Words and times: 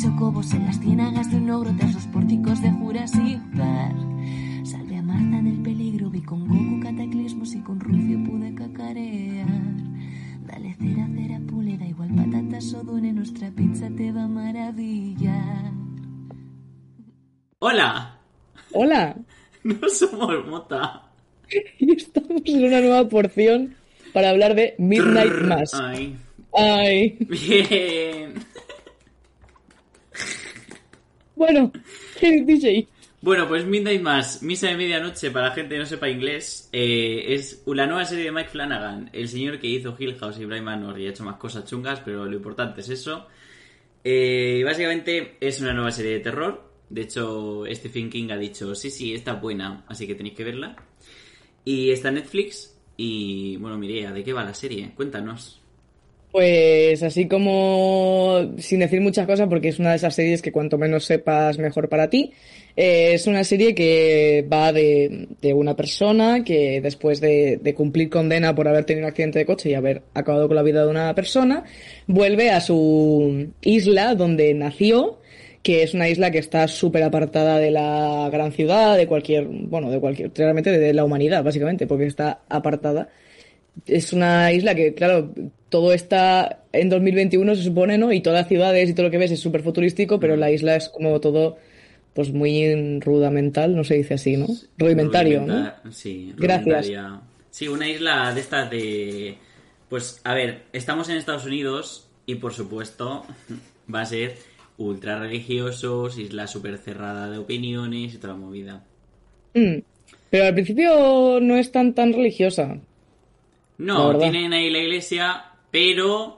Chocobos 0.00 0.52
en 0.54 0.64
las 0.66 0.80
ciénagas 0.80 1.30
de 1.30 1.36
un 1.36 1.50
ogro 1.50 1.74
tras 1.76 1.92
los 1.94 2.06
pórticos 2.06 2.62
de 2.62 2.70
Jurassic 2.70 3.38
Park. 3.56 3.96
Salvé 4.64 4.96
a 4.96 5.02
Marta 5.02 5.42
del 5.42 5.60
peligro, 5.62 6.08
vi 6.10 6.22
con 6.22 6.46
Goku 6.48 6.80
cataclismos 6.82 7.54
y 7.54 7.60
con 7.60 7.78
Rufio 7.80 8.18
pude 8.24 8.54
cacarear. 8.54 9.46
Dale 10.46 10.74
cera, 10.80 11.06
cera, 11.14 11.40
pule, 11.46 11.76
da 11.76 11.84
igual 11.86 12.14
patatas 12.14 12.72
o 12.74 12.82
dune, 12.82 13.12
nuestra 13.12 13.50
pizza 13.50 13.88
te 13.94 14.10
va 14.12 14.24
a 14.24 14.28
maravillar. 14.28 15.72
¡Hola! 17.58 18.18
Hola, 18.72 19.16
No 19.64 19.88
somos 19.90 20.46
mota. 20.46 21.02
y 21.78 21.92
estamos 21.96 22.42
en 22.46 22.64
una 22.64 22.80
nueva 22.80 23.06
porción 23.08 23.74
para 24.14 24.30
hablar 24.30 24.54
de 24.54 24.74
Midnight 24.78 25.42
Mass. 25.42 25.74
Ay. 25.74 26.16
Ay, 26.52 27.18
Bien. 27.28 28.34
Bueno, 31.40 31.72
DJ. 32.20 32.86
Bueno, 33.22 33.48
pues 33.48 33.64
Midnight 33.64 34.02
Mass, 34.02 34.42
Misa 34.42 34.68
de 34.68 34.76
Medianoche, 34.76 35.30
para 35.30 35.48
la 35.48 35.54
gente 35.54 35.74
que 35.74 35.78
no 35.78 35.86
sepa 35.86 36.10
inglés, 36.10 36.68
eh, 36.70 37.24
es 37.28 37.62
la 37.66 37.86
nueva 37.86 38.04
serie 38.04 38.24
de 38.24 38.32
Mike 38.32 38.50
Flanagan, 38.50 39.08
el 39.14 39.26
señor 39.26 39.58
que 39.58 39.66
hizo 39.66 39.96
Hill 39.98 40.18
House 40.18 40.38
y 40.38 40.44
Brian 40.44 40.64
Manor 40.64 41.00
y 41.00 41.06
ha 41.06 41.10
hecho 41.10 41.24
más 41.24 41.36
cosas 41.36 41.64
chungas, 41.64 42.00
pero 42.00 42.26
lo 42.26 42.36
importante 42.36 42.82
es 42.82 42.90
eso. 42.90 43.26
Eh, 44.04 44.60
básicamente 44.66 45.38
es 45.40 45.62
una 45.62 45.72
nueva 45.72 45.90
serie 45.90 46.12
de 46.12 46.20
terror. 46.20 46.62
De 46.90 47.02
hecho, 47.02 47.64
Stephen 47.70 48.10
King 48.10 48.28
ha 48.32 48.36
dicho, 48.36 48.74
sí, 48.74 48.90
sí, 48.90 49.14
está 49.14 49.32
buena, 49.32 49.84
así 49.88 50.06
que 50.06 50.14
tenéis 50.14 50.34
que 50.34 50.44
verla. 50.44 50.76
Y 51.64 51.90
está 51.90 52.08
en 52.08 52.16
Netflix. 52.16 52.78
Y 52.98 53.56
bueno, 53.56 53.78
Mireia, 53.78 54.12
¿de 54.12 54.22
qué 54.22 54.34
va 54.34 54.44
la 54.44 54.52
serie? 54.52 54.92
Cuéntanos. 54.94 55.59
Pues 56.32 57.02
así 57.02 57.26
como 57.26 58.52
sin 58.58 58.80
decir 58.80 59.00
muchas 59.00 59.26
cosas, 59.26 59.48
porque 59.48 59.68
es 59.68 59.80
una 59.80 59.90
de 59.90 59.96
esas 59.96 60.14
series 60.14 60.42
que 60.42 60.52
cuanto 60.52 60.78
menos 60.78 61.04
sepas, 61.04 61.58
mejor 61.58 61.88
para 61.88 62.08
ti. 62.08 62.32
Eh, 62.76 63.14
es 63.14 63.26
una 63.26 63.42
serie 63.42 63.74
que 63.74 64.46
va 64.50 64.72
de, 64.72 65.26
de 65.40 65.52
una 65.54 65.74
persona 65.74 66.44
que 66.44 66.80
después 66.80 67.20
de, 67.20 67.58
de 67.60 67.74
cumplir 67.74 68.10
condena 68.10 68.54
por 68.54 68.68
haber 68.68 68.84
tenido 68.84 69.06
un 69.06 69.10
accidente 69.10 69.40
de 69.40 69.46
coche 69.46 69.70
y 69.70 69.74
haber 69.74 70.02
acabado 70.14 70.46
con 70.46 70.54
la 70.54 70.62
vida 70.62 70.84
de 70.84 70.90
una 70.90 71.12
persona, 71.16 71.64
vuelve 72.06 72.50
a 72.50 72.60
su 72.60 73.48
isla 73.60 74.14
donde 74.14 74.54
nació, 74.54 75.18
que 75.64 75.82
es 75.82 75.94
una 75.94 76.08
isla 76.08 76.30
que 76.30 76.38
está 76.38 76.68
súper 76.68 77.02
apartada 77.02 77.58
de 77.58 77.72
la 77.72 78.30
gran 78.32 78.52
ciudad, 78.52 78.96
de 78.96 79.08
cualquier, 79.08 79.46
bueno, 79.46 79.90
de 79.90 79.98
cualquier, 79.98 80.30
realmente 80.34 80.70
de 80.78 80.94
la 80.94 81.04
humanidad, 81.04 81.42
básicamente, 81.42 81.88
porque 81.88 82.06
está 82.06 82.42
apartada 82.48 83.08
es 83.86 84.12
una 84.12 84.52
isla 84.52 84.74
que, 84.74 84.94
claro, 84.94 85.32
todo 85.68 85.92
está 85.92 86.64
en 86.72 86.88
2021 86.88 87.54
se 87.54 87.62
supone, 87.62 87.98
¿no? 87.98 88.12
Y 88.12 88.20
todas 88.20 88.40
las 88.40 88.48
ciudades 88.48 88.88
y 88.88 88.94
todo 88.94 89.06
lo 89.06 89.10
que 89.10 89.18
ves 89.18 89.30
es 89.30 89.40
súper 89.40 89.62
futurístico, 89.62 90.20
pero 90.20 90.36
la 90.36 90.50
isla 90.50 90.76
es 90.76 90.88
como 90.88 91.20
todo, 91.20 91.58
pues 92.14 92.32
muy 92.32 93.00
rudamental, 93.00 93.74
no 93.74 93.84
se 93.84 93.94
dice 93.94 94.14
así, 94.14 94.36
¿no? 94.36 94.46
Rudimentario, 94.78 95.42
¿no? 95.42 95.72
Sí, 95.90 96.34
Gracias. 96.36 96.90
Sí, 97.50 97.68
una 97.68 97.88
isla 97.88 98.32
de 98.32 98.40
estas 98.40 98.70
de... 98.70 99.36
Pues, 99.88 100.20
a 100.22 100.34
ver, 100.34 100.62
estamos 100.72 101.08
en 101.08 101.16
Estados 101.16 101.46
Unidos 101.46 102.08
y, 102.24 102.36
por 102.36 102.54
supuesto, 102.54 103.24
va 103.92 104.02
a 104.02 104.06
ser 104.06 104.36
ultra 104.78 105.18
religiosos, 105.18 106.16
isla 106.18 106.46
súper 106.46 106.78
cerrada 106.78 107.28
de 107.28 107.38
opiniones 107.38 108.14
y 108.14 108.18
toda 108.18 108.34
la 108.34 108.38
movida. 108.38 108.84
Mm. 109.54 109.78
Pero 110.30 110.44
al 110.44 110.54
principio 110.54 111.40
no 111.42 111.56
es 111.56 111.72
tan 111.72 111.92
tan 111.92 112.12
religiosa. 112.12 112.78
No, 113.80 114.18
tienen 114.18 114.52
ahí 114.52 114.70
la 114.70 114.78
iglesia, 114.78 115.44
pero... 115.70 116.36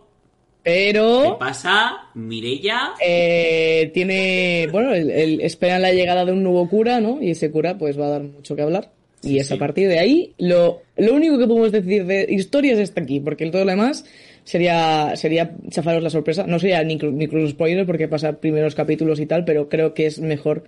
¿Qué 0.65 0.71
Pero 0.93 1.39
pasa? 1.41 2.11
Mireya... 2.15 2.93
eh, 3.05 3.91
tiene, 3.93 4.69
bueno, 4.71 4.95
el- 4.95 5.11
el- 5.11 5.41
esperan 5.41 5.83
la 5.83 5.93
llegada 5.93 6.25
de 6.25 6.31
un 6.33 6.45
nuevo 6.45 6.69
cura, 6.69 7.01
¿no? 7.01 7.21
Y 7.21 7.31
ese 7.33 7.51
cura 7.51 7.77
pues 7.79 7.99
va 7.99 8.07
a 8.07 8.11
dar 8.11 8.23
mucho 8.23 8.55
que 8.55 8.63
hablar. 8.63 8.93
Y 9.25 9.29
Sí, 9.31 9.39
es 9.39 9.51
a 9.53 9.57
partir 9.57 9.89
de 9.89 9.99
ahí, 9.99 10.35
lo, 10.39 10.83
lo 10.97 11.15
único 11.15 11.37
que 11.39 11.49
podemos 11.49 11.73
decir 11.73 12.05
de 12.07 12.27
historias 12.29 12.79
está 12.79 13.01
aquí, 13.01 13.19
porque 13.19 13.51
todo 13.51 13.65
lo 13.65 13.71
demás 13.73 14.05
sería, 14.45 15.17
sería 15.17 15.53
chafaros 15.69 16.03
la 16.03 16.11
sorpresa. 16.11 16.47
No 16.47 16.61
sería 16.61 16.83
ni, 16.85 16.95
ni 16.97 17.27
cruz 17.27 17.51
spoiler 17.51 17.85
porque 17.85 18.07
pasa 18.07 18.39
primeros 18.41 18.77
capítulos 18.77 19.19
y 19.19 19.27
tal, 19.27 19.45
pero 19.45 19.69
creo 19.69 19.95
que 19.95 20.07
es 20.07 20.21
mejor 20.21 20.65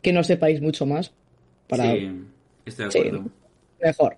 que 0.00 0.12
no 0.14 0.24
sepáis 0.24 0.62
mucho 0.62 0.86
más. 0.86 1.12
Para... 1.66 1.92
Sí, 1.92 2.10
estoy 2.64 2.84
de 2.86 2.90
Sí, 2.92 2.98
acuerdo. 2.98 3.24
Mejor. 3.82 4.16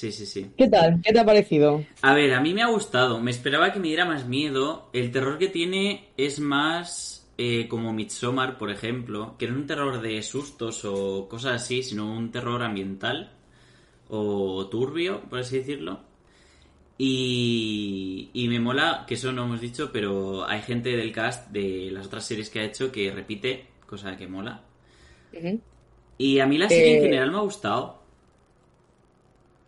Sí, 0.00 0.12
sí, 0.12 0.26
sí. 0.26 0.50
¿Qué 0.56 0.68
tal? 0.68 1.00
¿Qué 1.02 1.12
te 1.12 1.20
ha 1.20 1.24
parecido? 1.24 1.86
A 2.02 2.12
ver, 2.14 2.34
a 2.34 2.40
mí 2.40 2.52
me 2.54 2.62
ha 2.62 2.66
gustado. 2.68 3.20
Me 3.20 3.30
esperaba 3.30 3.72
que 3.72 3.80
me 3.80 3.88
diera 3.88 4.04
más 4.04 4.26
miedo. 4.26 4.90
El 4.92 5.10
terror 5.10 5.38
que 5.38 5.48
tiene 5.48 6.10
es 6.16 6.38
más 6.38 7.26
eh, 7.38 7.66
como 7.68 7.92
Midsommar, 7.92 8.58
por 8.58 8.70
ejemplo, 8.70 9.36
que 9.38 9.46
no 9.48 9.54
es 9.54 9.60
un 9.60 9.66
terror 9.66 10.00
de 10.02 10.22
sustos 10.22 10.84
o 10.84 11.28
cosas 11.28 11.62
así, 11.62 11.82
sino 11.82 12.12
un 12.12 12.30
terror 12.30 12.62
ambiental 12.62 13.32
o 14.08 14.68
turbio, 14.70 15.22
por 15.30 15.40
así 15.40 15.58
decirlo. 15.58 16.00
Y, 16.98 18.30
y 18.34 18.48
me 18.48 18.60
mola, 18.60 19.04
que 19.08 19.14
eso 19.14 19.32
no 19.32 19.44
hemos 19.44 19.60
dicho, 19.60 19.90
pero 19.92 20.46
hay 20.48 20.62
gente 20.62 20.90
del 20.96 21.12
cast 21.12 21.50
de 21.50 21.90
las 21.92 22.06
otras 22.06 22.26
series 22.26 22.50
que 22.50 22.60
ha 22.60 22.64
hecho 22.64 22.92
que 22.92 23.10
repite, 23.12 23.68
cosa 23.86 24.16
que 24.16 24.28
mola. 24.28 24.64
Y 26.18 26.38
a 26.40 26.46
mí 26.46 26.58
la 26.58 26.70
serie 26.70 26.92
en 26.92 26.98
Eh, 26.98 27.00
general 27.00 27.30
me 27.30 27.38
ha 27.38 27.40
gustado. 27.42 28.03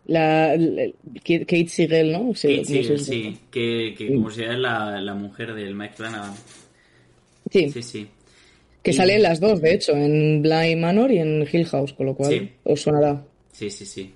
La, 0.07 0.55
la- 0.57 0.89
Kate 1.23 1.67
Siegel, 1.67 2.11
¿no? 2.13 2.33
Sí, 2.33 2.47
Kate 2.47 2.57
no 2.59 2.63
sé 2.65 2.73
Siegel, 2.73 2.99
si- 2.99 3.05
sí, 3.11 3.37
que, 3.51 3.95
que 3.97 4.07
como 4.13 4.29
si 4.31 4.41
era 4.43 4.57
la, 4.57 4.99
la 5.01 5.13
mujer 5.13 5.53
del 5.53 5.75
Mike 5.75 5.93
Flanagan. 5.95 6.33
Sí, 7.51 7.69
Sí, 7.71 7.83
sí. 7.83 8.07
que 8.83 8.91
Y- 8.91 8.93
salen 8.93 9.21
las 9.21 9.39
dos, 9.39 9.61
de 9.61 9.73
hecho, 9.73 9.91
en 9.93 10.41
Bly 10.41 10.75
Manor 10.77 11.11
y 11.11 11.19
en 11.19 11.45
Hill 11.51 11.65
House, 11.65 11.93
con 11.93 12.05
lo 12.05 12.15
cual 12.15 12.31
Sí. 12.31 12.49
os 12.63 12.81
sonará. 12.81 13.21
Sí, 13.51 13.69
sí, 13.69 13.85
sí. 13.85 14.13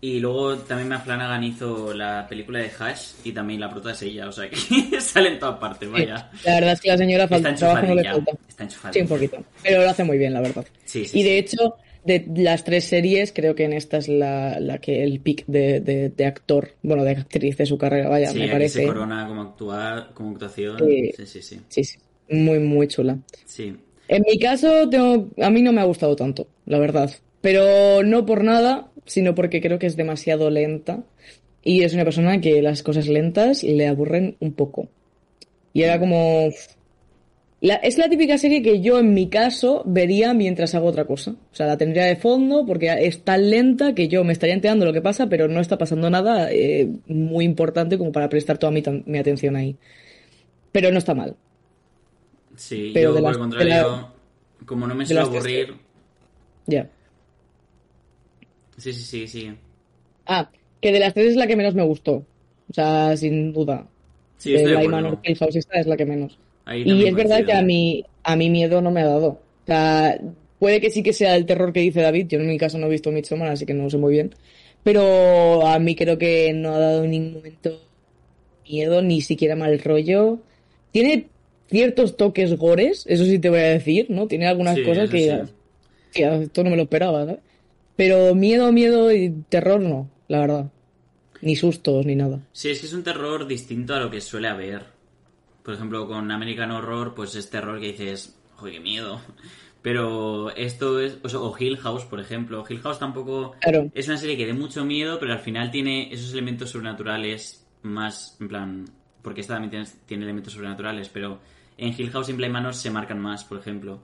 Y 0.00 0.20
luego 0.20 0.56
también 0.58 0.88
Matt 0.88 1.04
Flanagan 1.04 1.42
hizo 1.42 1.92
la 1.92 2.24
película 2.28 2.60
de 2.60 2.70
Hash 2.78 3.14
y 3.24 3.32
también 3.32 3.58
la 3.60 3.68
prota 3.68 3.90
es 3.90 4.02
ella, 4.02 4.28
o 4.28 4.32
sea 4.32 4.48
que 4.48 4.56
sale 5.00 5.30
en 5.30 5.38
todas 5.40 5.58
partes, 5.58 5.90
vaya. 5.90 6.30
La 6.44 6.54
verdad 6.54 6.72
es 6.74 6.80
que 6.80 6.88
la 6.88 6.98
señora 6.98 7.26
falta, 7.26 7.48
Está 7.50 7.66
trabajo 7.66 7.86
no 7.88 7.94
le 7.96 8.04
falta. 8.04 8.32
Está 8.48 8.62
enchufadilla. 8.64 8.92
Sí, 8.94 9.00
un 9.00 9.08
poquito. 9.08 9.44
Pero 9.62 9.82
lo 9.82 9.90
hace 9.90 10.04
muy 10.04 10.18
bien, 10.18 10.32
la 10.34 10.40
verdad. 10.40 10.64
Sí, 10.84 11.04
sí, 11.04 11.18
y 11.18 11.22
de 11.24 11.30
sí. 11.30 11.36
hecho, 11.38 11.76
de 12.04 12.26
las 12.36 12.64
tres 12.64 12.84
series, 12.84 13.32
creo 13.32 13.54
que 13.54 13.64
en 13.64 13.72
esta 13.72 13.98
es 13.98 14.08
la, 14.08 14.58
la 14.60 14.78
que 14.78 15.02
el 15.04 15.20
pick 15.20 15.44
de, 15.46 15.80
de, 15.80 16.08
de 16.10 16.24
actor, 16.26 16.70
bueno, 16.82 17.04
de 17.04 17.10
actriz 17.12 17.56
de 17.56 17.66
su 17.66 17.76
carrera, 17.78 18.08
vaya, 18.08 18.30
Sí, 18.30 18.38
me 18.38 18.48
parece. 18.48 18.80
se 18.80 18.86
corona 18.86 19.26
como, 19.28 19.42
actuar, 19.42 20.10
como 20.14 20.30
actuación. 20.30 20.78
Sí. 20.78 21.12
Sí, 21.16 21.26
sí, 21.26 21.42
sí. 21.42 21.60
Sí, 21.68 21.84
sí. 21.84 21.98
Muy, 22.30 22.58
muy 22.58 22.88
chula. 22.88 23.18
Sí. 23.46 23.76
En 24.08 24.22
mi 24.26 24.38
caso, 24.38 24.88
tengo, 24.88 25.28
a 25.40 25.50
mí 25.50 25.62
no 25.62 25.72
me 25.72 25.80
ha 25.80 25.84
gustado 25.84 26.16
tanto, 26.16 26.46
la 26.66 26.78
verdad. 26.78 27.10
Pero 27.40 28.02
no 28.02 28.24
por 28.26 28.42
nada, 28.42 28.90
sino 29.04 29.34
porque 29.34 29.60
creo 29.60 29.78
que 29.78 29.86
es 29.86 29.96
demasiado 29.96 30.50
lenta. 30.50 31.04
Y 31.62 31.82
es 31.82 31.92
una 31.92 32.04
persona 32.04 32.40
que 32.40 32.62
las 32.62 32.82
cosas 32.82 33.08
lentas 33.08 33.62
le 33.62 33.86
aburren 33.86 34.36
un 34.40 34.52
poco. 34.52 34.88
Y 35.74 35.82
era 35.82 35.98
como... 36.00 36.48
La- 37.60 37.74
es 37.76 37.98
la 37.98 38.08
típica 38.08 38.38
serie 38.38 38.62
que 38.62 38.80
yo 38.80 39.00
en 39.00 39.14
mi 39.14 39.28
caso 39.28 39.82
vería 39.84 40.32
mientras 40.32 40.74
hago 40.76 40.86
otra 40.88 41.06
cosa. 41.06 41.32
O 41.32 41.54
sea, 41.54 41.66
la 41.66 41.76
tendría 41.76 42.04
de 42.04 42.14
fondo 42.16 42.64
porque 42.64 42.88
es 43.06 43.24
tan 43.24 43.50
lenta 43.50 43.94
que 43.94 44.06
yo 44.08 44.22
me 44.24 44.32
estaría 44.32 44.54
enterando 44.54 44.84
de 44.84 44.90
lo 44.92 44.94
que 44.94 45.02
pasa, 45.02 45.28
pero 45.28 45.48
no 45.48 45.60
está 45.60 45.76
pasando 45.76 46.08
nada 46.08 46.52
eh, 46.52 46.88
muy 47.08 47.44
importante 47.44 47.98
como 47.98 48.12
para 48.12 48.28
prestar 48.28 48.58
toda 48.58 48.70
mi, 48.72 48.82
mi 49.06 49.18
atención 49.18 49.56
ahí. 49.56 49.76
Pero 50.72 50.92
no 50.92 50.98
está 50.98 51.14
mal. 51.14 51.36
Sí, 52.56 52.90
Pero 52.94 53.10
yo 53.10 53.14
de 53.14 53.20
por 53.20 53.28
las- 53.28 53.36
el 53.36 53.40
contrario, 53.40 54.12
como 54.66 54.86
no 54.86 54.94
me 54.94 55.04
De 55.04 55.06
suelo 55.06 55.22
aburrir. 55.22 55.74
Ya. 56.66 56.88
Sí, 58.76 58.92
sí, 58.92 59.02
sí, 59.02 59.26
sí. 59.28 59.52
Ah, 60.26 60.50
que 60.80 60.92
de 60.92 61.00
las 61.00 61.14
tres 61.14 61.30
es 61.30 61.36
la 61.36 61.46
que 61.46 61.56
menos 61.56 61.74
me 61.74 61.82
gustó. 61.84 62.24
O 62.70 62.74
sea, 62.74 63.16
sin 63.16 63.52
duda. 63.52 63.86
Sí, 64.36 64.50
de 64.50 64.56
estoy 64.58 64.72
de 64.72 64.78
acuerdo. 64.78 64.96
Manor, 64.96 65.20
Hill 65.24 65.36
House, 65.38 65.56
esta 65.56 65.80
es 65.80 65.86
la 65.86 65.96
que 65.96 66.06
menos. 66.06 66.38
Ahí 66.68 66.82
Y 66.84 67.06
es 67.06 67.14
verdad 67.14 67.44
que 67.44 67.52
a 67.52 67.62
mí, 67.62 68.04
a 68.22 68.36
mí 68.36 68.50
miedo 68.50 68.80
no 68.82 68.90
me 68.90 69.00
ha 69.00 69.06
dado. 69.06 69.28
O 69.28 69.40
sea, 69.66 70.20
puede 70.58 70.80
que 70.80 70.90
sí 70.90 71.02
que 71.02 71.12
sea 71.12 71.34
el 71.34 71.46
terror 71.46 71.72
que 71.72 71.80
dice 71.80 72.02
David. 72.02 72.26
Yo 72.28 72.38
en 72.38 72.46
mi 72.46 72.58
caso 72.58 72.78
no 72.78 72.86
he 72.86 72.90
visto 72.90 73.10
Midsommar, 73.10 73.48
así 73.48 73.64
que 73.66 73.74
no 73.74 73.88
sé 73.90 73.96
muy 73.96 74.12
bien. 74.12 74.34
Pero 74.82 75.66
a 75.66 75.78
mí 75.78 75.94
creo 75.96 76.18
que 76.18 76.52
no 76.52 76.74
ha 76.74 76.78
dado 76.78 77.04
en 77.04 77.10
ningún 77.10 77.34
momento 77.34 77.80
miedo, 78.68 79.02
ni 79.02 79.20
siquiera 79.22 79.56
mal 79.56 79.78
rollo. 79.78 80.40
Tiene 80.92 81.28
ciertos 81.70 82.16
toques 82.16 82.56
gores, 82.56 83.04
eso 83.08 83.24
sí 83.24 83.38
te 83.38 83.50
voy 83.50 83.60
a 83.60 83.70
decir, 83.70 84.06
¿no? 84.10 84.26
Tiene 84.26 84.46
algunas 84.46 84.76
Sí, 84.76 84.82
cosas 84.84 85.10
que, 85.10 85.42
sí. 85.46 85.52
que 86.12 86.42
esto 86.44 86.64
no 86.64 86.70
me 86.70 86.76
lo 86.76 86.82
esperaba. 86.82 87.38
Pero 87.96 88.34
miedo, 88.34 88.70
miedo 88.72 89.12
y 89.12 89.30
terror 89.48 89.80
no, 89.80 90.08
la 90.28 90.40
verdad. 90.40 90.70
Ni 91.40 91.56
sustos, 91.56 92.04
ni 92.06 92.14
nada. 92.14 92.40
Sí, 92.52 92.70
es 92.70 92.80
que 92.80 92.86
es 92.86 92.92
un 92.92 93.02
terror 93.04 93.46
distinto 93.46 93.94
a 93.94 94.00
lo 94.00 94.10
que 94.10 94.20
suele 94.20 94.48
haber. 94.48 94.97
Por 95.68 95.74
ejemplo, 95.74 96.08
con 96.08 96.30
American 96.30 96.70
Horror, 96.70 97.12
pues 97.14 97.34
es 97.34 97.50
terror 97.50 97.78
que 97.78 97.88
dices, 97.88 98.40
joder, 98.56 98.72
qué 98.72 98.80
miedo. 98.80 99.20
Pero 99.82 100.48
esto 100.56 100.98
es. 100.98 101.18
O, 101.22 101.28
sea, 101.28 101.40
o 101.40 101.54
Hill 101.58 101.76
House, 101.76 102.06
por 102.06 102.20
ejemplo. 102.20 102.64
Hill 102.66 102.80
House 102.80 102.98
tampoco. 102.98 103.54
Claro. 103.60 103.90
Es 103.92 104.08
una 104.08 104.16
serie 104.16 104.38
que 104.38 104.46
dé 104.46 104.54
mucho 104.54 104.82
miedo, 104.86 105.18
pero 105.20 105.34
al 105.34 105.40
final 105.40 105.70
tiene 105.70 106.10
esos 106.10 106.32
elementos 106.32 106.70
sobrenaturales 106.70 107.66
más. 107.82 108.38
En 108.40 108.48
plan. 108.48 108.84
Porque 109.20 109.42
esta 109.42 109.56
también 109.56 109.70
tiene, 109.70 109.86
tiene 110.06 110.24
elementos 110.24 110.54
sobrenaturales, 110.54 111.10
pero 111.10 111.38
en 111.76 111.94
Hill 111.96 112.10
House 112.12 112.28
y 112.28 112.30
en 112.30 112.38
Bly 112.38 112.48
Manor 112.48 112.74
se 112.74 112.90
marcan 112.90 113.20
más, 113.20 113.44
por 113.44 113.58
ejemplo. 113.58 114.00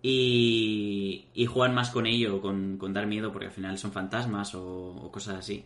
Y, 0.00 1.26
y 1.34 1.44
juegan 1.44 1.74
más 1.74 1.90
con 1.90 2.06
ello, 2.06 2.40
con, 2.40 2.78
con 2.78 2.94
dar 2.94 3.06
miedo, 3.06 3.30
porque 3.32 3.48
al 3.48 3.52
final 3.52 3.76
son 3.76 3.92
fantasmas 3.92 4.54
o, 4.54 4.64
o 4.64 5.12
cosas 5.12 5.36
así. 5.36 5.62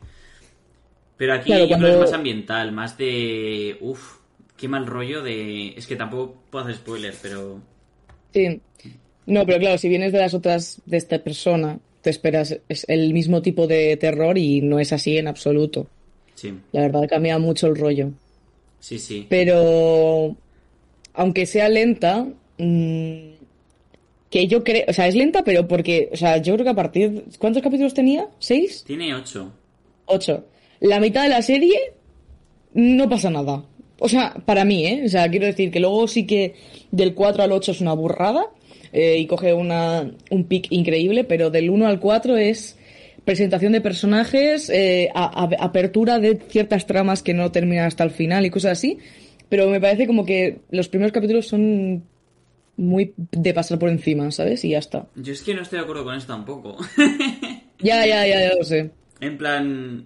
Pero 1.16 1.34
aquí 1.34 1.50
Claro, 1.50 1.66
yo 1.66 1.76
creo 1.76 1.88
que 1.88 1.94
es 1.94 2.00
más 2.00 2.12
ambiental, 2.12 2.72
más 2.72 2.98
de. 2.98 3.78
Uff, 3.80 4.25
qué 4.56 4.68
mal 4.68 4.86
rollo 4.86 5.22
de. 5.22 5.68
Es 5.76 5.86
que 5.86 5.96
tampoco 5.96 6.34
puedo 6.50 6.64
hacer 6.64 6.76
spoiler, 6.76 7.14
pero. 7.22 7.60
Sí. 8.32 8.60
No, 9.26 9.44
pero 9.44 9.58
claro, 9.58 9.78
si 9.78 9.88
vienes 9.88 10.12
de 10.12 10.18
las 10.18 10.34
otras 10.34 10.80
de 10.86 10.96
esta 10.96 11.18
persona, 11.22 11.80
te 12.02 12.10
esperas 12.10 12.58
es 12.68 12.84
el 12.88 13.12
mismo 13.12 13.42
tipo 13.42 13.66
de 13.66 13.96
terror 13.96 14.38
y 14.38 14.60
no 14.60 14.78
es 14.78 14.92
así 14.92 15.18
en 15.18 15.26
absoluto. 15.26 15.88
Sí, 16.34 16.54
La 16.72 16.82
verdad 16.82 17.08
cambia 17.08 17.38
mucho 17.38 17.66
el 17.66 17.76
rollo. 17.76 18.10
sí, 18.78 18.98
sí. 18.98 19.26
Pero 19.28 20.36
aunque 21.14 21.46
sea 21.46 21.68
lenta, 21.68 22.26
mm, 22.58 23.30
que 24.30 24.46
yo 24.46 24.62
creo, 24.62 24.84
o 24.86 24.92
sea, 24.92 25.08
es 25.08 25.14
lenta, 25.16 25.42
pero 25.42 25.66
porque, 25.66 26.10
o 26.12 26.16
sea, 26.16 26.36
yo 26.36 26.54
creo 26.54 26.64
que 26.64 26.70
a 26.70 26.74
partir, 26.74 27.24
¿cuántos 27.38 27.62
capítulos 27.62 27.94
tenía? 27.94 28.28
¿Seis? 28.38 28.84
Tiene 28.86 29.14
ocho. 29.14 29.50
Ocho. 30.04 30.44
La 30.80 31.00
mitad 31.00 31.22
de 31.22 31.30
la 31.30 31.42
serie 31.42 31.94
no 32.74 33.08
pasa 33.08 33.30
nada. 33.30 33.64
O 33.98 34.08
sea, 34.08 34.34
para 34.44 34.64
mí, 34.64 34.86
¿eh? 34.86 35.02
O 35.06 35.08
sea, 35.08 35.28
quiero 35.30 35.46
decir 35.46 35.70
que 35.70 35.80
luego 35.80 36.06
sí 36.08 36.26
que 36.26 36.54
del 36.90 37.14
4 37.14 37.42
al 37.42 37.52
8 37.52 37.72
es 37.72 37.80
una 37.80 37.94
burrada 37.94 38.46
eh, 38.92 39.16
y 39.18 39.26
coge 39.26 39.54
una, 39.54 40.10
un 40.30 40.44
pic 40.44 40.66
increíble, 40.70 41.24
pero 41.24 41.50
del 41.50 41.70
1 41.70 41.86
al 41.86 41.98
4 42.00 42.36
es 42.36 42.76
presentación 43.24 43.72
de 43.72 43.80
personajes, 43.80 44.68
eh, 44.70 45.08
a- 45.14 45.42
a- 45.44 45.64
apertura 45.64 46.18
de 46.18 46.36
ciertas 46.48 46.86
tramas 46.86 47.22
que 47.22 47.34
no 47.34 47.50
terminan 47.50 47.86
hasta 47.86 48.04
el 48.04 48.10
final 48.10 48.44
y 48.46 48.50
cosas 48.50 48.72
así. 48.72 48.98
Pero 49.48 49.68
me 49.68 49.80
parece 49.80 50.06
como 50.06 50.24
que 50.26 50.58
los 50.70 50.88
primeros 50.88 51.12
capítulos 51.12 51.46
son 51.46 52.04
muy 52.76 53.14
de 53.16 53.54
pasar 53.54 53.78
por 53.78 53.88
encima, 53.88 54.30
¿sabes? 54.30 54.64
Y 54.64 54.70
ya 54.70 54.78
está. 54.78 55.06
Yo 55.16 55.32
es 55.32 55.42
que 55.42 55.54
no 55.54 55.62
estoy 55.62 55.78
de 55.78 55.84
acuerdo 55.84 56.04
con 56.04 56.14
eso 56.16 56.26
tampoco. 56.26 56.76
Ya, 57.80 58.06
ya, 58.06 58.26
ya, 58.26 58.40
ya 58.50 58.54
lo 58.56 58.64
sé. 58.64 58.90
en 59.20 59.38
plan. 59.38 60.04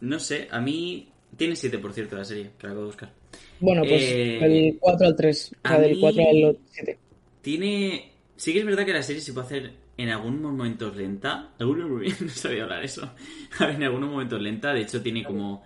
No 0.00 0.18
sé, 0.20 0.48
a 0.50 0.60
mí. 0.60 1.08
Tiene 1.38 1.56
7, 1.56 1.78
por 1.78 1.92
cierto, 1.94 2.16
la 2.16 2.24
serie, 2.24 2.50
que 2.58 2.66
la 2.66 2.72
acabo 2.72 2.80
de 2.80 2.86
buscar. 2.86 3.12
Bueno, 3.60 3.82
pues 3.82 4.02
Eh, 4.02 4.38
del 4.40 4.76
4 4.78 5.06
al 5.06 5.16
3. 5.16 5.52
O 5.64 5.68
sea, 5.68 5.78
del 5.80 5.94
mí- 5.94 6.00
4 6.00 6.22
al 6.28 6.58
7. 6.70 6.98
Tiene. 7.40 8.12
Sí 8.36 8.52
que 8.52 8.58
es 8.60 8.66
verdad 8.66 8.84
que 8.84 8.92
la 8.92 9.02
serie 9.02 9.22
se 9.22 9.32
puede 9.32 9.46
hacer 9.46 9.72
en 9.96 10.08
algunos 10.10 10.40
momentos 10.52 10.94
lenta. 10.96 11.54
No 11.58 12.28
sabía 12.28 12.64
hablar 12.64 12.84
eso. 12.84 13.10
A 13.58 13.66
ver, 13.66 13.76
en 13.76 13.84
algunos 13.84 14.10
momentos 14.10 14.40
lenta. 14.42 14.72
De 14.74 14.82
hecho, 14.82 15.00
tiene 15.00 15.24
como. 15.24 15.64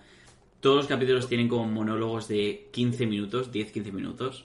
Todos 0.61 0.77
los 0.77 0.87
capítulos 0.87 1.29
tienen 1.29 1.49
como 1.49 1.67
monólogos 1.67 2.29
de 2.29 2.69
15 2.71 3.05
minutos, 3.07 3.51
10-15 3.51 3.91
minutos. 3.93 4.45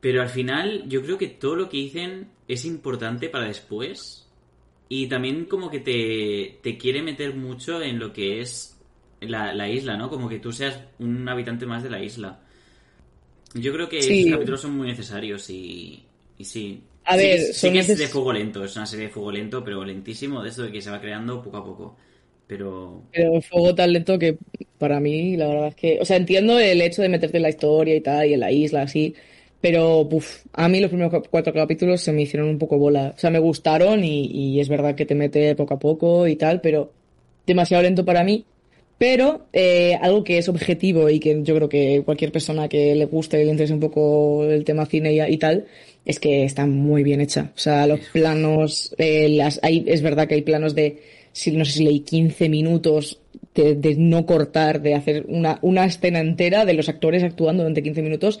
Pero 0.00 0.20
al 0.20 0.28
final, 0.28 0.88
yo 0.88 1.02
creo 1.02 1.16
que 1.16 1.28
todo 1.28 1.54
lo 1.54 1.68
que 1.68 1.76
dicen 1.76 2.28
es 2.48 2.64
importante 2.64 3.28
para 3.28 3.46
después. 3.46 4.26
Y 4.88 5.06
también 5.06 5.44
como 5.44 5.70
que 5.70 5.78
te, 5.78 6.58
te 6.62 6.76
quiere 6.76 7.00
meter 7.02 7.34
mucho 7.36 7.80
en 7.80 7.98
lo 8.00 8.12
que 8.12 8.40
es 8.40 8.76
la, 9.28 9.54
la 9.54 9.68
isla, 9.68 9.96
¿no? 9.96 10.10
Como 10.10 10.28
que 10.28 10.38
tú 10.40 10.52
seas 10.52 10.80
un 10.98 11.28
habitante 11.28 11.66
más 11.66 11.82
de 11.82 11.90
la 11.90 12.02
isla. 12.02 12.40
Yo 13.54 13.72
creo 13.72 13.88
que 13.88 14.08
Sí. 14.08 14.12
esos 14.12 14.26
capítulos 14.26 14.62
son 14.62 14.76
muy 14.76 14.88
necesarios 14.88 15.48
y, 15.50 16.08
y 16.38 16.44
sí. 16.44 16.88
A 17.04 17.16
Sí 17.16 17.16
ver, 17.16 17.52
sí 17.54 17.70
son 17.70 17.72
que 17.72 17.80
es 17.80 17.96
de 17.98 18.08
fuego 18.08 18.32
lento, 18.32 18.64
es 18.64 18.76
una 18.76 18.86
serie 18.86 19.06
de 19.06 19.12
fuego 19.12 19.30
lento, 19.32 19.62
pero 19.64 19.84
lentísimo, 19.84 20.42
de 20.42 20.48
esto 20.48 20.62
de 20.62 20.72
que 20.72 20.80
se 20.82 20.90
va 20.90 21.00
creando 21.00 21.42
poco 21.42 21.56
a 21.58 21.64
poco. 21.64 21.96
Pero 22.46 23.02
Pero 23.10 23.42
fuego 23.42 23.74
tan 23.74 23.92
lento 23.92 24.18
que 24.18 24.38
para 24.78 24.98
mí, 25.00 25.36
la 25.36 25.46
verdad 25.48 25.68
es 25.68 25.74
que. 25.76 25.98
O 26.00 26.04
sea, 26.04 26.16
entiendo 26.16 26.58
el 26.58 26.80
hecho 26.80 27.02
de 27.02 27.08
meterte 27.10 27.36
en 27.38 27.42
la 27.42 27.50
historia 27.50 27.94
y 27.94 28.00
tal, 28.00 28.26
y 28.28 28.34
en 28.34 28.40
la 28.40 28.50
isla, 28.52 28.82
así. 28.82 29.14
Pero, 29.60 30.08
puf, 30.08 30.44
a 30.52 30.68
mí 30.68 30.80
los 30.80 30.88
primeros 30.90 31.12
cu- 31.22 31.28
cuatro 31.30 31.52
capítulos 31.52 32.00
se 32.00 32.12
me 32.12 32.22
hicieron 32.22 32.48
un 32.48 32.58
poco 32.58 32.78
bola. 32.78 33.12
O 33.14 33.18
sea, 33.18 33.30
me 33.30 33.38
gustaron 33.38 34.02
y, 34.04 34.24
y 34.26 34.60
es 34.60 34.68
verdad 34.68 34.94
que 34.96 35.06
te 35.06 35.14
mete 35.14 35.54
poco 35.54 35.74
a 35.74 35.78
poco 35.78 36.26
y 36.26 36.36
tal, 36.36 36.60
pero 36.60 36.96
demasiado 37.46 37.82
lento 37.82 38.04
para 38.04 38.24
mí. 38.24 38.46
Pero 39.02 39.48
eh, 39.52 39.98
algo 40.00 40.22
que 40.22 40.38
es 40.38 40.48
objetivo 40.48 41.10
y 41.10 41.18
que 41.18 41.42
yo 41.42 41.56
creo 41.56 41.68
que 41.68 42.02
cualquier 42.04 42.30
persona 42.30 42.68
que 42.68 42.94
le 42.94 43.06
guste 43.06 43.42
y 43.42 43.44
le 43.44 43.50
interese 43.50 43.74
un 43.74 43.80
poco 43.80 44.44
el 44.44 44.62
tema 44.62 44.86
cine 44.86 45.12
y, 45.12 45.20
y 45.20 45.38
tal, 45.38 45.66
es 46.04 46.20
que 46.20 46.44
está 46.44 46.66
muy 46.66 47.02
bien 47.02 47.20
hecha. 47.20 47.50
O 47.56 47.58
sea, 47.58 47.84
los 47.88 47.98
planos, 48.12 48.94
eh, 48.98 49.28
las, 49.28 49.58
hay, 49.64 49.82
es 49.88 50.02
verdad 50.02 50.28
que 50.28 50.36
hay 50.36 50.42
planos 50.42 50.76
de, 50.76 51.02
si, 51.32 51.50
no 51.50 51.64
sé 51.64 51.72
si 51.72 51.84
leí 51.84 51.98
15 51.98 52.48
minutos 52.48 53.18
de, 53.56 53.74
de 53.74 53.96
no 53.96 54.24
cortar, 54.24 54.80
de 54.80 54.94
hacer 54.94 55.24
una, 55.26 55.58
una 55.62 55.84
escena 55.84 56.20
entera 56.20 56.64
de 56.64 56.74
los 56.74 56.88
actores 56.88 57.24
actuando 57.24 57.64
durante 57.64 57.82
15 57.82 58.02
minutos, 58.02 58.38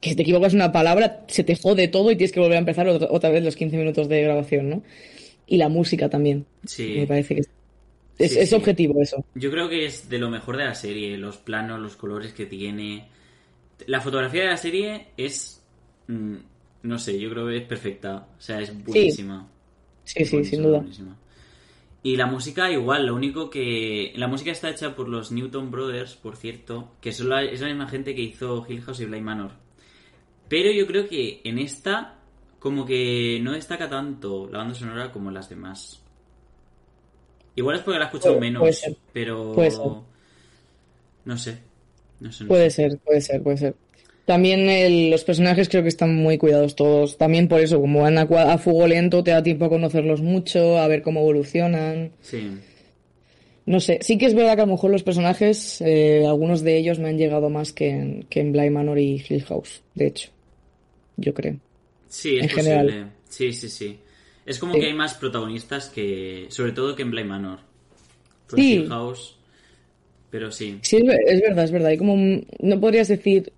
que 0.00 0.10
si 0.10 0.14
te 0.14 0.22
equivocas 0.22 0.54
una 0.54 0.70
palabra, 0.70 1.24
se 1.26 1.42
te 1.42 1.56
jode 1.56 1.88
todo 1.88 2.12
y 2.12 2.16
tienes 2.16 2.30
que 2.30 2.38
volver 2.38 2.58
a 2.58 2.60
empezar 2.60 2.86
otra, 2.86 3.08
otra 3.10 3.30
vez 3.30 3.42
los 3.42 3.56
15 3.56 3.76
minutos 3.78 4.08
de 4.08 4.22
grabación, 4.22 4.70
¿no? 4.70 4.82
Y 5.48 5.56
la 5.56 5.68
música 5.68 6.08
también. 6.08 6.46
sí. 6.64 6.98
Me 6.98 7.06
parece 7.08 7.34
que 7.34 7.42
es, 8.18 8.36
es, 8.36 8.38
Sí, 8.38 8.38
es 8.40 8.48
sí. 8.50 8.54
objetivo 8.54 9.00
eso. 9.02 9.24
Yo 9.34 9.50
creo 9.50 9.68
que 9.68 9.86
es 9.86 10.08
de 10.08 10.18
lo 10.18 10.30
mejor 10.30 10.56
de 10.56 10.64
la 10.64 10.74
serie, 10.74 11.16
los 11.18 11.38
planos, 11.38 11.80
los 11.80 11.96
colores 11.96 12.32
que 12.32 12.46
tiene. 12.46 13.08
La 13.86 14.00
fotografía 14.00 14.42
de 14.42 14.48
la 14.48 14.56
serie 14.56 15.08
es. 15.16 15.62
mm, 16.08 16.36
no 16.82 16.98
sé, 16.98 17.18
yo 17.18 17.30
creo 17.30 17.46
que 17.48 17.56
es 17.58 17.64
perfecta. 17.66 18.28
O 18.38 18.40
sea, 18.40 18.60
es 18.60 18.72
buenísima. 18.84 19.48
Sí, 20.04 20.24
sí, 20.24 20.36
Buenísima, 20.36 20.44
sin 20.44 20.62
duda. 20.62 20.78
buenísima. 20.78 21.16
Y 22.02 22.16
la 22.16 22.26
música 22.26 22.70
igual, 22.70 23.06
lo 23.06 23.14
único 23.14 23.48
que... 23.48 24.12
La 24.16 24.28
música 24.28 24.50
está 24.52 24.68
hecha 24.70 24.94
por 24.94 25.08
los 25.08 25.32
Newton 25.32 25.70
Brothers, 25.70 26.16
por 26.16 26.36
cierto, 26.36 26.92
que 27.00 27.12
son 27.12 27.30
la- 27.30 27.42
es 27.44 27.62
la 27.62 27.68
misma 27.68 27.88
gente 27.88 28.14
que 28.14 28.20
hizo 28.22 28.66
Hill 28.68 28.82
House 28.82 29.00
y 29.00 29.06
Bly 29.06 29.22
Manor. 29.22 29.52
Pero 30.48 30.70
yo 30.72 30.86
creo 30.86 31.08
que 31.08 31.40
en 31.44 31.58
esta, 31.58 32.18
como 32.58 32.84
que 32.84 33.40
no 33.42 33.52
destaca 33.52 33.88
tanto 33.88 34.48
la 34.52 34.58
banda 34.58 34.74
sonora 34.74 35.10
como 35.12 35.30
las 35.30 35.48
demás. 35.48 36.03
Igual 37.56 37.76
es 37.76 37.82
porque 37.82 37.98
la 37.98 38.04
he 38.04 38.08
escuchado 38.08 38.34
Puede- 38.36 38.46
menos, 38.50 38.60
puede 38.60 38.72
ser. 38.72 38.96
pero... 39.12 39.52
Puede 39.52 39.70
ser. 39.70 39.80
No 41.24 41.38
sé. 41.38 41.58
No 42.20 42.32
sé, 42.32 42.44
no 42.44 42.48
Puede 42.48 42.70
sé. 42.70 42.88
ser, 42.90 42.98
puede 42.98 43.20
ser, 43.20 43.42
puede 43.42 43.56
ser. 43.56 43.74
También 44.24 44.68
el- 44.70 45.10
los 45.10 45.24
personajes 45.24 45.68
creo 45.68 45.82
que 45.82 45.88
están 45.88 46.14
muy 46.16 46.38
cuidados 46.38 46.74
todos. 46.76 47.18
También 47.18 47.46
por 47.48 47.60
eso, 47.60 47.80
como 47.80 48.00
van 48.02 48.16
a, 48.18 48.22
a 48.22 48.58
fuego 48.58 48.86
lento, 48.86 49.22
te 49.22 49.30
da 49.32 49.42
tiempo 49.42 49.66
a 49.66 49.68
conocerlos 49.68 50.20
mucho, 50.22 50.78
a 50.78 50.88
ver 50.88 51.02
cómo 51.02 51.20
evolucionan. 51.20 52.12
Sí. 52.22 52.58
No 53.66 53.80
sé, 53.80 53.98
sí 54.02 54.18
que 54.18 54.26
es 54.26 54.34
verdad 54.34 54.56
que 54.56 54.62
a 54.62 54.66
lo 54.66 54.72
mejor 54.72 54.90
los 54.90 55.02
personajes, 55.02 55.80
eh, 55.80 56.24
algunos 56.26 56.62
de 56.62 56.76
ellos 56.76 56.98
me 56.98 57.08
han 57.08 57.16
llegado 57.18 57.48
más 57.50 57.72
que 57.72 57.88
en, 57.90 58.22
que 58.28 58.40
en 58.40 58.52
Bly 58.52 58.68
Manor 58.70 58.98
y 58.98 59.22
Hill 59.26 59.42
House, 59.44 59.82
de 59.94 60.06
hecho. 60.08 60.30
Yo 61.16 61.32
creo. 61.32 61.56
Sí, 62.08 62.36
es 62.36 62.42
En 62.44 62.48
posible. 62.50 62.62
general. 62.74 63.12
Sí, 63.28 63.52
sí, 63.52 63.68
sí. 63.70 63.98
Es 64.46 64.58
como 64.58 64.74
Sí. 64.74 64.80
que 64.80 64.86
hay 64.86 64.94
más 64.94 65.14
protagonistas 65.14 65.88
que... 65.88 66.46
Sobre 66.50 66.72
todo 66.72 66.94
que 66.96 67.02
en 67.02 67.10
Bly 67.10 67.24
Manor. 67.24 67.58
Sí. 68.54 68.84
House... 68.88 69.36
Pero 70.30 70.50
sí. 70.50 70.78
Sí, 70.82 70.96
es, 70.96 71.04
ver- 71.04 71.20
es 71.28 71.40
verdad, 71.42 71.64
es 71.64 71.70
verdad. 71.70 71.88
Hay 71.90 71.96
como 71.98 72.14
un- 72.14 72.44
no 72.58 72.80
podrías 72.80 73.06
decir 73.08 73.52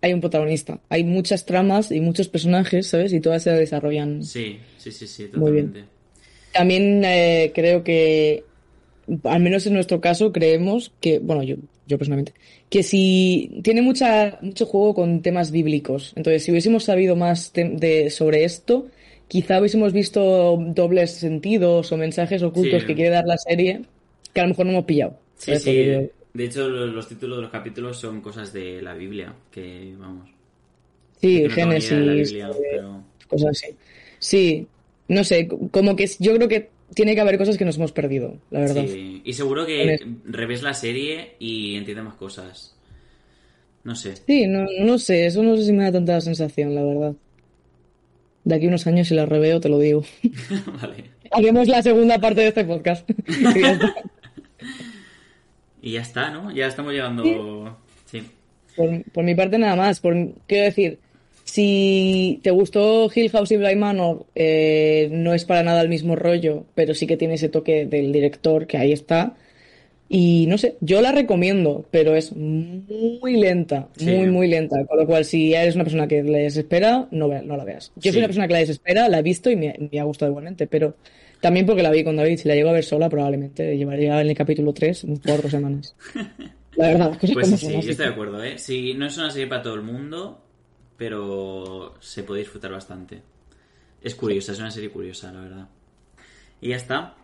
hay 0.00 0.14
un 0.14 0.20
protagonista. 0.20 0.80
Hay 0.88 1.04
muchas 1.04 1.44
tramas 1.44 1.92
y 1.92 2.00
muchos 2.00 2.26
personajes, 2.28 2.86
¿sabes? 2.88 3.12
Y 3.12 3.20
todas 3.20 3.42
se 3.42 3.50
desarrollan 3.52 4.24
Sí, 4.24 4.58
sí, 4.78 4.90
sí, 4.90 5.06
sí, 5.06 5.28
Muy 5.34 5.52
bien. 5.52 5.66
totalmente. 5.66 5.84
También 6.52 7.02
eh, 7.04 7.52
creo 7.54 7.84
que, 7.84 8.44
al 9.24 9.40
menos 9.42 9.66
en 9.66 9.74
nuestro 9.74 10.00
caso, 10.00 10.32
creemos 10.32 10.90
que, 11.00 11.18
bueno, 11.18 11.42
yo, 11.42 11.56
yo 11.86 11.98
personalmente, 11.98 12.32
que 12.70 12.82
si 12.82 13.60
tiene 13.62 13.82
mucha, 13.82 14.38
mucho 14.40 14.64
juego 14.66 14.94
con 14.94 15.20
temas 15.22 15.50
bíblicos. 15.50 16.14
Entonces, 16.16 16.42
si 16.44 16.50
hubiésemos 16.50 16.84
sabido 16.84 17.14
más 17.14 17.52
de, 17.52 18.08
sobre 18.10 18.44
esto, 18.44 18.88
quizá 19.28 19.58
hubiésemos 19.58 19.92
visto 19.92 20.56
dobles 20.74 21.12
sentidos 21.12 21.90
o 21.92 21.96
mensajes 21.96 22.42
ocultos 22.42 22.82
Sí. 22.82 22.86
que 22.86 22.94
quiere 22.94 23.10
dar 23.10 23.24
la 23.26 23.38
serie 23.38 23.82
que 24.32 24.40
a 24.40 24.44
lo 24.44 24.50
mejor 24.50 24.66
no 24.66 24.72
hemos 24.72 24.84
pillado. 24.84 25.18
Sí, 25.36 25.56
sí. 25.56 25.72
De 26.34 26.44
hecho, 26.44 26.68
lo- 26.68 26.86
los 26.86 27.08
títulos 27.08 27.38
de 27.38 27.42
los 27.42 27.50
capítulos 27.50 27.98
son 27.98 28.20
cosas 28.22 28.52
de 28.52 28.80
la 28.80 28.94
Biblia, 28.94 29.34
que 29.50 29.94
vamos. 29.98 30.30
Sí, 31.20 31.42
que 31.42 31.48
no 31.48 31.54
Génesis, 31.54 31.90
Biblia, 32.30 32.48
eh, 32.48 32.54
pero- 32.72 33.04
cosas 33.28 33.50
así. 33.50 33.74
Sí, 34.18 34.66
no 35.08 35.24
sé, 35.24 35.48
como 35.70 35.94
que 35.96 36.06
yo 36.18 36.34
creo 36.34 36.48
que 36.48 36.70
tiene 36.94 37.14
que 37.14 37.20
haber 37.20 37.38
cosas 37.38 37.56
que 37.58 37.64
nos 37.64 37.76
hemos 37.76 37.92
perdido, 37.92 38.36
la 38.50 38.60
verdad. 38.60 38.84
Sí, 38.86 39.20
y 39.24 39.32
seguro 39.34 39.66
que 39.66 39.98
revés 40.24 40.62
la 40.62 40.74
serie 40.74 41.36
y 41.38 41.76
entiendes 41.76 42.04
más 42.04 42.14
cosas. 42.14 42.76
No 43.84 43.94
sé. 43.96 44.14
Sí, 44.16 44.46
no, 44.46 44.64
no 44.80 44.98
sé, 44.98 45.26
eso 45.26 45.42
no 45.42 45.56
sé 45.56 45.64
si 45.64 45.72
me 45.72 45.84
da 45.84 45.92
tanta 45.92 46.20
sensación, 46.20 46.74
la 46.74 46.82
verdad. 46.84 47.14
De 48.44 48.54
aquí 48.54 48.66
a 48.66 48.68
unos 48.68 48.86
años, 48.86 49.08
si 49.08 49.14
la 49.14 49.26
reveo, 49.26 49.60
te 49.60 49.68
lo 49.68 49.78
digo. 49.78 50.04
vale. 50.80 51.04
Haremos 51.30 51.68
la 51.68 51.82
segunda 51.82 52.18
parte 52.18 52.40
de 52.42 52.48
este 52.48 52.64
podcast. 52.64 53.08
Y 53.44 53.60
ya 53.60 53.70
está. 53.72 53.94
Y 55.82 55.92
ya 55.92 56.00
está, 56.00 56.30
¿no? 56.30 56.52
Ya 56.52 56.66
estamos 56.68 56.92
llegando. 56.92 57.76
Sí. 58.06 58.22
por, 58.76 59.02
por 59.10 59.24
mi 59.24 59.34
parte, 59.34 59.58
nada 59.58 59.74
más. 59.74 59.98
Por, 59.98 60.14
quiero 60.46 60.64
decir, 60.66 61.00
si 61.44 62.40
te 62.42 62.50
gustó 62.50 63.10
Hill 63.12 63.30
House 63.30 63.50
y 63.52 63.56
Bly 63.56 63.76
Manor, 63.76 64.26
eh, 64.34 65.08
no 65.10 65.34
es 65.34 65.44
para 65.44 65.62
nada 65.62 65.82
el 65.82 65.88
mismo 65.88 66.16
rollo, 66.16 66.64
pero 66.74 66.94
sí 66.94 67.06
que 67.06 67.16
tiene 67.16 67.34
ese 67.34 67.48
toque 67.48 67.86
del 67.86 68.12
director 68.12 68.66
que 68.66 68.78
ahí 68.78 68.92
está. 68.92 69.34
Y 70.14 70.44
no 70.46 70.58
sé, 70.58 70.76
yo 70.82 71.00
la 71.00 71.10
recomiendo, 71.10 71.86
pero 71.90 72.14
es 72.14 72.32
muy 72.36 73.34
lenta, 73.38 73.88
Sí. 73.96 74.04
muy, 74.10 74.26
muy 74.26 74.46
lenta. 74.46 74.84
Con 74.84 74.98
lo 74.98 75.06
cual, 75.06 75.24
si 75.24 75.54
eres 75.54 75.74
una 75.74 75.84
persona 75.84 76.06
que 76.06 76.22
le 76.22 76.40
desespera, 76.40 77.08
no, 77.12 77.28
no 77.28 77.56
la 77.56 77.64
veas. 77.64 77.92
Yo 77.96 78.02
Sí. 78.02 78.10
soy 78.10 78.18
una 78.18 78.26
persona 78.28 78.46
que 78.46 78.52
la 78.52 78.58
desespera, 78.58 79.08
la 79.08 79.20
he 79.20 79.22
visto 79.22 79.50
y 79.50 79.56
me, 79.56 79.74
me 79.90 79.98
ha 79.98 80.04
gustado 80.04 80.30
igualmente, 80.30 80.66
pero 80.66 80.96
también 81.40 81.64
porque 81.64 81.82
la 81.82 81.90
vi 81.90 82.04
con 82.04 82.16
David. 82.16 82.36
Si 82.36 82.46
la 82.46 82.54
llego 82.54 82.68
a 82.68 82.72
ver 82.74 82.84
sola, 82.84 83.08
probablemente 83.08 83.74
llevaría 83.74 84.20
en 84.20 84.28
el 84.28 84.36
capítulo 84.36 84.74
3 84.74 85.06
cuatro 85.24 85.48
semanas. 85.48 85.96
La 86.76 86.88
verdad, 86.88 87.08
las 87.10 87.18
cosas 87.18 87.34
Pues 87.34 87.46
como 87.46 87.56
sí, 87.58 87.62
son, 87.64 87.70
sí, 87.72 87.76
así 87.78 87.86
yo 87.86 87.90
estoy 87.92 88.06
de 88.06 88.12
acuerdo, 88.12 88.42
¿eh? 88.44 88.58
Sí, 88.58 88.94
no 88.94 89.06
es 89.06 89.18
una 89.18 89.30
serie 89.30 89.46
para 89.46 89.62
todo 89.62 89.74
el 89.74 89.82
mundo, 89.82 90.42
pero 90.96 91.94
se 92.00 92.22
puede 92.22 92.40
disfrutar 92.40 92.72
bastante. 92.72 93.20
Es 94.02 94.14
curiosa, 94.14 94.52
es 94.52 94.58
una 94.58 94.70
serie 94.70 94.88
curiosa, 94.90 95.30
la 95.32 95.40
verdad. 95.40 95.68
Y 96.62 96.68
ya 96.70 96.76
está. 96.76 97.14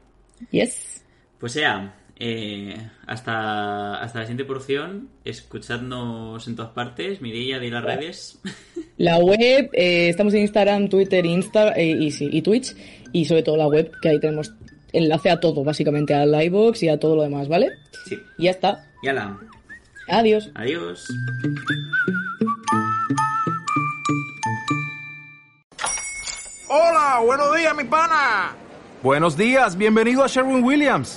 Yes. 0.51 1.03
Pues 1.39 1.55
ya, 1.55 1.95
eh, 2.21 2.77
hasta, 3.07 4.01
hasta 4.01 4.19
la 4.19 4.25
siguiente 4.25 4.45
porción. 4.45 5.09
Escuchadnos 5.25 6.47
en 6.49 6.57
todas 6.57 6.73
partes. 6.73 7.21
Mirilla 7.21 7.59
de 7.59 7.71
las 7.71 7.85
redes. 7.85 8.41
La 8.97 9.19
web, 9.19 9.71
eh, 9.75 10.09
estamos 10.09 10.35
en 10.35 10.41
Instagram, 10.41 10.89
Twitter, 10.89 11.25
Insta 11.25 11.73
eh, 11.77 11.87
y, 11.87 12.11
sí, 12.11 12.29
y 12.33 12.43
Twitch. 12.43 12.75
Y 13.13 13.27
sobre 13.27 13.45
todo 13.45 13.57
la 13.57 13.69
web, 13.69 13.93
que 14.03 14.09
ahí 14.09 14.19
tenemos 14.19 14.53
enlace 14.93 15.31
a 15.31 15.39
todo, 15.39 15.63
básicamente, 15.63 16.15
al 16.15 16.35
iVoox 16.43 16.83
y 16.83 16.89
a 16.89 16.99
todo 16.99 17.15
lo 17.15 17.23
demás, 17.23 17.47
¿vale? 17.47 17.71
Sí. 18.07 18.19
Y 18.39 18.45
ya 18.45 18.51
está. 18.51 18.91
Y 19.05 19.07
ala. 19.07 19.39
Adiós. 20.09 20.51
Adiós. 20.57 21.07
Hola, 26.69 27.21
buenos 27.25 27.57
días, 27.57 27.77
mi 27.77 27.85
pana. 27.85 28.57
Buenos 29.01 29.37
días, 29.37 29.77
bienvenido 29.77 30.25
a 30.25 30.27
Sherwin 30.27 30.65
Williams. 30.65 31.17